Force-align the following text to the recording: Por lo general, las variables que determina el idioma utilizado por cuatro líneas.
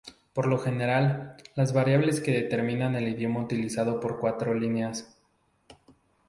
Por 0.33 0.47
lo 0.47 0.57
general, 0.57 1.37
las 1.53 1.73
variables 1.73 2.21
que 2.21 2.31
determina 2.31 2.87
el 2.97 3.07
idioma 3.07 3.39
utilizado 3.41 3.99
por 3.99 4.19
cuatro 4.19 4.51
líneas. 4.55 5.15